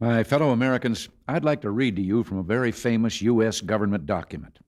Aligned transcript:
My 0.00 0.24
fellow 0.24 0.50
Americans, 0.50 1.08
I'd 1.28 1.44
like 1.44 1.60
to 1.60 1.70
read 1.70 1.94
to 1.96 2.02
you 2.02 2.24
from 2.24 2.38
a 2.38 2.42
very 2.42 2.72
famous 2.72 3.22
U.S. 3.22 3.60
government 3.60 4.06
document. 4.06 4.58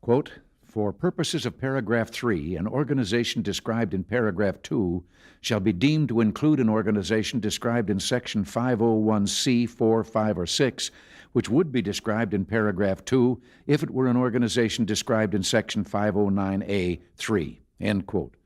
Quote, 0.00 0.30
for 0.62 0.92
purposes 0.92 1.44
of 1.44 1.58
paragraph 1.58 2.10
3, 2.10 2.54
an 2.54 2.68
organization 2.68 3.42
described 3.42 3.94
in 3.94 4.04
paragraph 4.04 4.62
2 4.62 5.02
shall 5.40 5.58
be 5.58 5.72
deemed 5.72 6.08
to 6.10 6.20
include 6.20 6.60
an 6.60 6.68
organization 6.68 7.40
described 7.40 7.90
in 7.90 7.98
section 7.98 8.44
501c 8.44 9.68
4, 9.68 10.04
5, 10.04 10.38
or 10.38 10.46
6, 10.46 10.90
which 11.32 11.48
would 11.48 11.72
be 11.72 11.82
described 11.82 12.32
in 12.32 12.44
paragraph 12.44 13.04
2 13.04 13.40
if 13.66 13.82
it 13.82 13.90
were 13.90 14.06
an 14.06 14.16
organization 14.16 14.84
described 14.84 15.34
in 15.34 15.42
section 15.42 15.84
509a 15.84 17.00
3. 17.16 17.60
End 17.80 18.06
quote. 18.06 18.36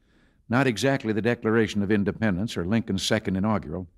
Not 0.48 0.66
exactly 0.66 1.12
the 1.12 1.20
Declaration 1.20 1.82
of 1.82 1.92
Independence 1.92 2.56
or 2.56 2.64
Lincoln's 2.64 3.02
second 3.02 3.36
inaugural. 3.36 3.88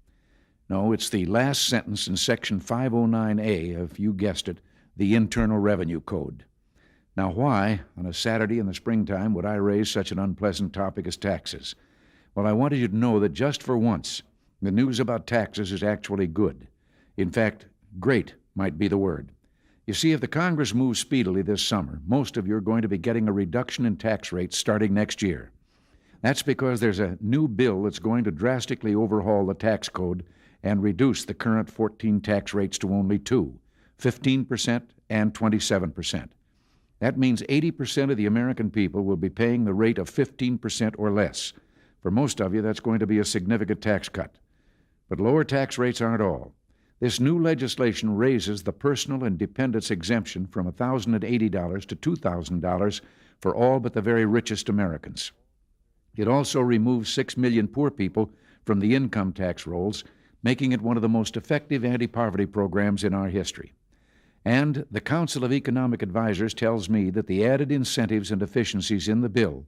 No, 0.69 0.93
it's 0.93 1.11
the 1.11 1.27
last 1.27 1.69
sentence 1.69 2.09
in 2.09 2.17
section 2.17 2.59
509A 2.59 3.79
of, 3.79 3.99
you 3.99 4.15
guessed 4.15 4.49
it, 4.49 4.61
the 4.97 5.15
Internal 5.15 5.59
Revenue 5.59 6.01
Code. 6.01 6.45
Now, 7.17 7.31
why, 7.31 7.81
on 7.99 8.07
a 8.07 8.15
Saturday 8.15 8.59
in 8.59 8.67
the 8.67 8.75
springtime, 8.75 9.35
would 9.35 9.45
I 9.45 9.55
raise 9.55 9.91
such 9.91 10.11
an 10.11 10.19
unpleasant 10.19 10.73
topic 10.73 11.07
as 11.07 11.17
taxes? 11.17 11.75
Well, 12.35 12.47
I 12.47 12.53
wanted 12.53 12.79
you 12.79 12.89
to 12.89 12.97
know 12.97 13.21
that 13.21 13.35
just 13.35 13.63
for 13.63 13.77
once, 13.77 14.23
the 14.63 14.73
news 14.73 14.99
about 14.99 15.27
taxes 15.27 15.71
is 15.71 15.83
actually 15.83 16.27
good. 16.27 16.67
In 17.17 17.31
fact, 17.31 17.67
great 18.01 18.35
might 18.55 18.79
be 18.79 18.89
the 18.89 18.99
word. 18.99 19.31
You 19.87 19.93
see, 19.93 20.13
if 20.13 20.23
the 20.23 20.29
Congress 20.29 20.73
moves 20.73 20.99
speedily 20.99 21.43
this 21.43 21.63
summer, 21.63 22.01
most 22.07 22.39
of 22.39 22.49
you 22.49 22.57
are 22.57 22.63
going 22.63 22.83
to 22.83 22.89
be 22.89 22.97
getting 22.97 23.29
a 23.29 23.33
reduction 23.33 23.85
in 23.85 23.97
tax 23.97 24.33
rates 24.33 24.57
starting 24.57 24.95
next 24.95 25.21
year. 25.21 25.51
That's 26.23 26.43
because 26.43 26.81
there's 26.81 27.01
a 27.01 27.19
new 27.21 27.47
bill 27.49 27.83
that's 27.83 27.99
going 27.99 28.25
to 28.25 28.31
drastically 28.31 28.95
overhaul 28.95 29.45
the 29.45 29.53
tax 29.53 29.91
code 29.91 30.25
and 30.65 30.83
reduce 30.83 31.25
the 31.25 31.35
current 31.35 31.71
14 31.71 32.23
tax 32.23 32.55
rates 32.55 32.79
to 32.79 32.93
only 32.93 33.19
two 33.19 33.61
15% 34.01 34.83
and 35.11 35.33
27%. 35.33 36.29
That 36.99 37.19
means 37.19 37.43
80% 37.43 38.11
of 38.11 38.17
the 38.17 38.27
American 38.27 38.71
people 38.71 39.05
will 39.05 39.17
be 39.17 39.29
paying 39.29 39.65
the 39.65 39.75
rate 39.75 39.99
of 39.99 40.11
15% 40.11 40.95
or 40.99 41.13
less. 41.13 41.53
For 42.01 42.11
most 42.11 42.41
of 42.41 42.55
you, 42.55 42.63
that's 42.63 42.81
going 42.81 42.99
to 42.99 43.07
be 43.07 43.19
a 43.19 43.25
significant 43.25 43.83
tax 43.83 44.09
cut. 44.09 44.37
But 45.09 45.21
lower 45.21 45.45
tax 45.45 45.79
rates 45.79 46.01
aren't 46.01 46.23
all. 46.23 46.55
This 46.99 47.21
new 47.21 47.39
legislation 47.39 48.17
raises 48.17 48.63
the 48.63 48.73
personal 48.73 49.25
and 49.25 49.39
dependents 49.39 49.91
exemption 49.91 50.47
from 50.47 50.71
$1,080 50.73 51.87
to 51.87 51.97
$2,000 51.97 53.01
for 53.41 53.55
all 53.55 53.81
but 53.81 53.93
the 53.93 54.01
very 54.01 54.25
richest 54.25 54.69
Americans. 54.69 55.31
It 56.17 56.27
also 56.27 56.61
removes 56.61 57.13
6 57.13 57.37
million 57.37 57.69
poor 57.69 57.91
people 57.91 58.31
from 58.65 58.81
the 58.81 58.95
income 58.95 59.33
tax 59.33 59.67
rolls, 59.67 60.05
making 60.45 60.71
it 60.73 60.83
one 60.83 60.97
of 60.97 61.03
the 61.03 61.09
most 61.09 61.37
effective 61.37 61.85
anti 61.85 62.07
poverty 62.07 62.47
programs 62.47 63.03
in 63.03 63.15
our 63.15 63.29
history. 63.29 63.73
And 64.45 64.85
the 64.91 65.01
Council 65.01 65.43
of 65.43 65.53
Economic 65.53 66.03
Advisers 66.03 66.53
tells 66.53 66.91
me 66.91 67.09
that 67.11 67.27
the 67.27 67.47
added 67.47 67.73
incentives 67.73 68.31
and 68.31 68.43
efficiencies 68.43 69.09
in 69.09 69.23
the 69.23 69.31
bill 69.31 69.65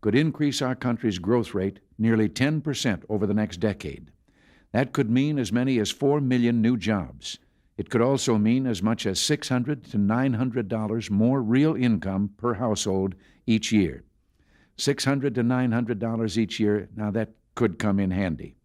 could 0.00 0.14
increase 0.14 0.62
our 0.62 0.76
country's 0.76 1.18
growth 1.18 1.54
rate 1.54 1.80
nearly 1.98 2.28
10% 2.28 3.02
over 3.08 3.26
the 3.26 3.34
next 3.34 3.58
decade. 3.58 4.12
That 4.70 4.92
could 4.92 5.10
mean 5.10 5.38
as 5.38 5.52
many 5.52 5.78
as 5.80 5.90
4 5.90 6.20
million 6.20 6.62
new 6.62 6.76
jobs. 6.76 7.38
It 7.76 7.90
could 7.90 8.00
also 8.00 8.38
mean 8.38 8.66
as 8.66 8.82
much 8.82 9.06
as 9.06 9.20
600 9.20 9.84
to 9.90 9.98
$900 9.98 11.10
more 11.10 11.42
real 11.42 11.74
income 11.74 12.30
per 12.36 12.54
household 12.54 13.16
each 13.46 13.72
year. 13.72 14.04
600 14.76 15.34
to 15.34 15.42
$900 15.42 16.36
each 16.36 16.60
year, 16.60 16.88
now 16.96 17.10
that 17.10 17.30
could 17.54 17.78
come 17.78 17.98
in 17.98 18.12
handy. 18.12 18.56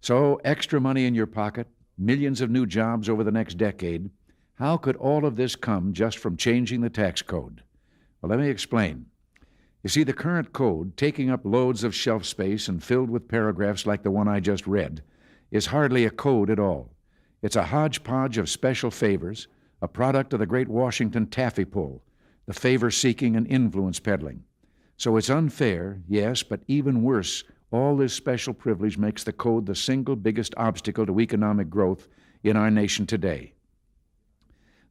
So, 0.00 0.40
extra 0.44 0.80
money 0.80 1.06
in 1.06 1.14
your 1.14 1.26
pocket, 1.26 1.66
millions 1.96 2.40
of 2.40 2.50
new 2.50 2.66
jobs 2.66 3.08
over 3.08 3.24
the 3.24 3.32
next 3.32 3.54
decade, 3.54 4.10
how 4.54 4.76
could 4.76 4.96
all 4.96 5.24
of 5.24 5.36
this 5.36 5.56
come 5.56 5.92
just 5.92 6.18
from 6.18 6.36
changing 6.36 6.80
the 6.80 6.90
tax 6.90 7.22
code? 7.22 7.62
Well, 8.20 8.30
let 8.30 8.38
me 8.38 8.48
explain. 8.48 9.06
You 9.82 9.90
see, 9.90 10.04
the 10.04 10.12
current 10.12 10.52
code, 10.52 10.96
taking 10.96 11.30
up 11.30 11.44
loads 11.44 11.84
of 11.84 11.94
shelf 11.94 12.24
space 12.24 12.68
and 12.68 12.82
filled 12.82 13.10
with 13.10 13.28
paragraphs 13.28 13.86
like 13.86 14.02
the 14.02 14.10
one 14.10 14.28
I 14.28 14.40
just 14.40 14.66
read, 14.66 15.02
is 15.50 15.66
hardly 15.66 16.04
a 16.04 16.10
code 16.10 16.50
at 16.50 16.58
all. 16.58 16.90
It's 17.42 17.56
a 17.56 17.64
hodgepodge 17.64 18.38
of 18.38 18.48
special 18.48 18.90
favors, 18.90 19.46
a 19.80 19.88
product 19.88 20.32
of 20.32 20.40
the 20.40 20.46
great 20.46 20.68
Washington 20.68 21.26
taffy 21.26 21.64
pull, 21.64 22.02
the 22.46 22.52
favor 22.52 22.90
seeking 22.90 23.36
and 23.36 23.46
influence 23.46 24.00
peddling. 24.00 24.42
So 24.96 25.16
it's 25.16 25.30
unfair, 25.30 26.02
yes, 26.08 26.42
but 26.42 26.60
even 26.66 27.02
worse, 27.02 27.44
all 27.70 27.96
this 27.96 28.14
special 28.14 28.54
privilege 28.54 28.96
makes 28.96 29.24
the 29.24 29.32
code 29.32 29.66
the 29.66 29.74
single 29.74 30.16
biggest 30.16 30.54
obstacle 30.56 31.06
to 31.06 31.20
economic 31.20 31.68
growth 31.68 32.08
in 32.42 32.56
our 32.56 32.70
nation 32.70 33.06
today. 33.06 33.52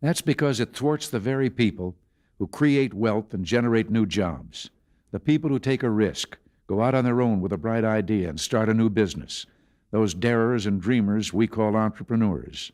That's 0.02 0.22
because 0.22 0.60
it 0.60 0.76
thwarts 0.76 1.10
the 1.10 1.20
very 1.20 1.50
people 1.50 1.96
who 2.38 2.48
create 2.48 2.94
wealth 2.94 3.34
and 3.34 3.44
generate 3.44 3.90
new 3.90 4.06
jobs, 4.06 4.70
the 5.12 5.20
people 5.20 5.50
who 5.50 5.60
take 5.60 5.82
a 5.82 5.90
risk, 5.90 6.38
go 6.68 6.82
out 6.84 6.94
on 6.94 7.04
their 7.04 7.22
own 7.22 7.42
with 7.42 7.52
a 7.52 7.58
bright 7.58 7.84
idea 7.84 8.30
and 8.30 8.40
start 8.40 8.70
a 8.70 8.74
new 8.74 8.90
business, 8.90 9.48
those 9.92 10.14
darers 10.14 10.66
and 10.66 10.82
dreamers 10.82 11.34
we 11.34 11.48
call 11.48 11.76
entrepreneurs. 11.76 12.72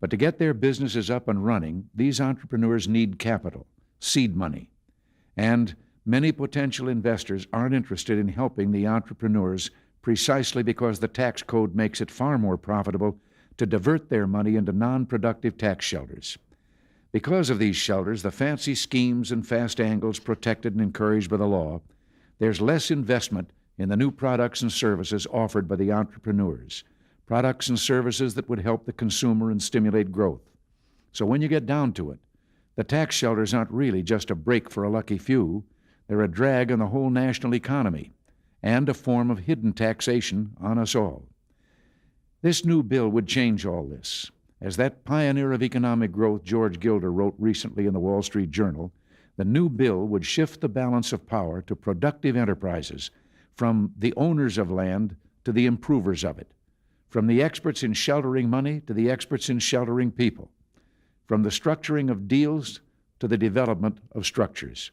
But 0.00 0.10
to 0.10 0.16
get 0.16 0.38
their 0.38 0.54
businesses 0.54 1.10
up 1.10 1.28
and 1.28 1.44
running, 1.44 1.90
these 1.94 2.20
entrepreneurs 2.20 2.88
need 2.88 3.18
capital, 3.18 3.66
seed 4.00 4.36
money. 4.36 4.70
And 5.36 5.74
many 6.04 6.32
potential 6.32 6.88
investors 6.88 7.46
aren't 7.52 7.74
interested 7.74 8.18
in 8.18 8.28
helping 8.28 8.70
the 8.72 8.86
entrepreneurs 8.86 9.70
precisely 10.02 10.62
because 10.62 10.98
the 10.98 11.08
tax 11.08 11.42
code 11.42 11.74
makes 11.74 12.00
it 12.00 12.10
far 12.10 12.36
more 12.38 12.58
profitable 12.58 13.18
to 13.56 13.66
divert 13.66 14.10
their 14.10 14.26
money 14.26 14.56
into 14.56 14.72
non 14.72 15.06
productive 15.06 15.56
tax 15.56 15.84
shelters. 15.84 16.36
Because 17.12 17.48
of 17.48 17.58
these 17.58 17.76
shelters, 17.76 18.22
the 18.22 18.32
fancy 18.32 18.74
schemes 18.74 19.30
and 19.30 19.46
fast 19.46 19.80
angles 19.80 20.18
protected 20.18 20.72
and 20.72 20.82
encouraged 20.82 21.30
by 21.30 21.36
the 21.36 21.46
law, 21.46 21.80
there's 22.38 22.60
less 22.60 22.90
investment 22.90 23.50
in 23.78 23.88
the 23.88 23.96
new 23.96 24.10
products 24.10 24.62
and 24.62 24.72
services 24.72 25.26
offered 25.32 25.68
by 25.68 25.76
the 25.76 25.92
entrepreneurs, 25.92 26.84
products 27.26 27.68
and 27.68 27.78
services 27.78 28.34
that 28.34 28.48
would 28.48 28.60
help 28.60 28.84
the 28.84 28.92
consumer 28.92 29.50
and 29.50 29.62
stimulate 29.62 30.12
growth. 30.12 30.42
So 31.12 31.24
when 31.24 31.40
you 31.40 31.48
get 31.48 31.66
down 31.66 31.92
to 31.92 32.10
it, 32.10 32.18
the 32.76 32.84
tax 32.84 33.14
shelters 33.14 33.54
aren't 33.54 33.70
really 33.70 34.02
just 34.02 34.30
a 34.30 34.34
break 34.34 34.68
for 34.68 34.82
a 34.82 34.90
lucky 34.90 35.16
few, 35.16 35.64
they're 36.06 36.22
a 36.22 36.28
drag 36.28 36.70
on 36.70 36.78
the 36.78 36.88
whole 36.88 37.10
national 37.10 37.54
economy 37.54 38.12
and 38.62 38.88
a 38.88 38.94
form 38.94 39.30
of 39.30 39.40
hidden 39.40 39.72
taxation 39.72 40.56
on 40.60 40.78
us 40.78 40.94
all. 40.94 41.24
This 42.42 42.64
new 42.64 42.82
bill 42.82 43.08
would 43.08 43.26
change 43.26 43.64
all 43.64 43.84
this. 43.84 44.30
As 44.60 44.76
that 44.76 45.04
pioneer 45.04 45.52
of 45.52 45.62
economic 45.62 46.12
growth, 46.12 46.44
George 46.44 46.80
Gilder, 46.80 47.12
wrote 47.12 47.34
recently 47.38 47.86
in 47.86 47.92
the 47.92 48.00
Wall 48.00 48.22
Street 48.22 48.50
Journal, 48.50 48.92
the 49.36 49.44
new 49.44 49.68
bill 49.68 50.06
would 50.06 50.24
shift 50.24 50.60
the 50.60 50.68
balance 50.68 51.12
of 51.12 51.26
power 51.26 51.60
to 51.62 51.74
productive 51.74 52.36
enterprises, 52.36 53.10
from 53.56 53.92
the 53.98 54.14
owners 54.16 54.58
of 54.58 54.70
land 54.70 55.16
to 55.44 55.52
the 55.52 55.66
improvers 55.66 56.24
of 56.24 56.38
it, 56.38 56.50
from 57.08 57.26
the 57.26 57.42
experts 57.42 57.82
in 57.82 57.92
sheltering 57.92 58.48
money 58.48 58.80
to 58.86 58.94
the 58.94 59.10
experts 59.10 59.48
in 59.48 59.58
sheltering 59.58 60.10
people, 60.10 60.50
from 61.26 61.42
the 61.42 61.50
structuring 61.50 62.10
of 62.10 62.28
deals 62.28 62.80
to 63.20 63.28
the 63.28 63.38
development 63.38 63.98
of 64.12 64.26
structures. 64.26 64.90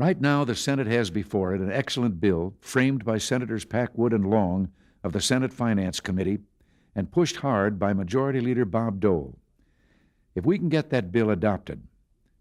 Right 0.00 0.18
now, 0.18 0.44
the 0.44 0.54
Senate 0.54 0.86
has 0.86 1.10
before 1.10 1.54
it 1.54 1.60
an 1.60 1.70
excellent 1.70 2.22
bill 2.22 2.54
framed 2.62 3.04
by 3.04 3.18
Senators 3.18 3.66
Packwood 3.66 4.14
and 4.14 4.30
Long 4.30 4.70
of 5.04 5.12
the 5.12 5.20
Senate 5.20 5.52
Finance 5.52 6.00
Committee 6.00 6.38
and 6.94 7.12
pushed 7.12 7.36
hard 7.36 7.78
by 7.78 7.92
Majority 7.92 8.40
Leader 8.40 8.64
Bob 8.64 8.98
Dole. 8.98 9.36
If 10.34 10.46
we 10.46 10.56
can 10.56 10.70
get 10.70 10.88
that 10.88 11.12
bill 11.12 11.28
adopted, 11.28 11.82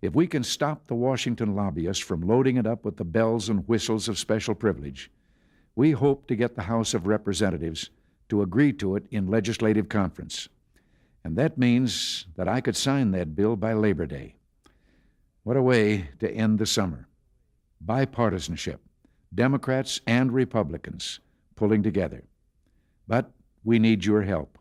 if 0.02 0.16
we 0.16 0.26
can 0.26 0.42
stop 0.42 0.88
the 0.88 0.96
Washington 0.96 1.54
lobbyists 1.54 2.02
from 2.02 2.22
loading 2.22 2.56
it 2.56 2.66
up 2.66 2.86
with 2.86 2.96
the 2.96 3.04
bells 3.04 3.50
and 3.50 3.68
whistles 3.68 4.08
of 4.08 4.18
special 4.18 4.56
privilege, 4.56 5.12
we 5.76 5.92
hope 5.92 6.28
to 6.28 6.38
get 6.38 6.56
the 6.56 6.62
House 6.62 6.94
of 6.94 7.08
Representatives 7.08 7.90
to 8.30 8.42
agree 8.42 8.72
to 8.72 8.96
it 8.96 9.04
in 9.12 9.28
legislative 9.28 9.90
conference. 9.90 10.48
And 11.26 11.36
that 11.36 11.58
means 11.58 12.26
that 12.38 12.48
I 12.48 12.62
could 12.62 12.78
sign 12.78 13.12
that 13.12 13.36
bill 13.36 13.58
by 13.58 13.74
Labor 13.74 14.06
Day. 14.06 14.36
What 15.44 15.58
a 15.58 15.62
way 15.62 16.08
to 16.22 16.32
end 16.32 16.58
the 16.58 16.66
summer. 16.66 17.09
Bipartisanship, 17.86 18.80
Democrats 19.34 20.02
and 20.06 20.32
Republicans 20.32 21.20
pulling 21.56 21.84
together. 21.84 22.24
But 23.08 23.32
we 23.64 23.80
need 23.80 24.06
your 24.06 24.24
help. 24.24 24.58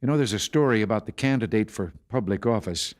You 0.00 0.08
know, 0.08 0.16
there's 0.16 0.32
a 0.32 0.38
story 0.38 0.82
about 0.82 1.06
the 1.06 1.12
candidate 1.12 1.70
for 1.70 1.92
public 2.08 2.44
office 2.44 2.94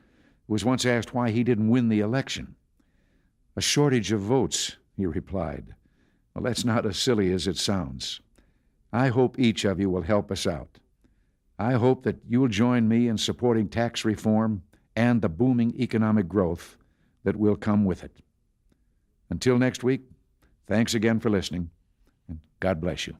who 0.47 0.53
was 0.53 0.65
once 0.65 0.87
asked 0.87 1.15
why 1.15 1.31
he 1.31 1.45
didn't 1.45 1.69
win 1.69 1.89
the 1.89 2.01
election. 2.01 2.55
A 3.57 3.61
shortage 3.61 4.13
of 4.13 4.21
votes, 4.21 4.77
he 4.97 5.05
replied. 5.05 5.75
Well, 6.35 6.45
that's 6.45 6.65
not 6.65 6.87
as 6.87 6.97
silly 6.97 7.33
as 7.33 7.47
it 7.47 7.59
sounds. 7.59 8.21
I 8.93 9.09
hope 9.09 9.39
each 9.39 9.65
of 9.65 9.81
you 9.81 9.91
will 9.91 10.03
help 10.03 10.31
us 10.31 10.47
out. 10.47 10.79
I 11.59 11.73
hope 11.75 12.03
that 12.05 12.17
you'll 12.29 12.49
join 12.49 12.89
me 12.89 13.09
in 13.09 13.19
supporting 13.19 13.69
tax 13.69 14.05
reform 14.05 14.63
and 14.97 15.21
the 15.21 15.29
booming 15.29 15.75
economic 15.79 16.29
growth 16.29 16.77
that 17.25 17.37
will 17.37 17.57
come 17.57 17.85
with 17.85 18.05
it. 18.05 18.17
Until 19.33 19.59
next 19.59 19.83
week, 19.83 20.03
thanks 20.67 20.93
again 20.93 21.19
for 21.19 21.31
listening, 21.31 21.71
and 22.29 22.39
God 22.61 22.83
bless 22.83 23.07
you. 23.07 23.17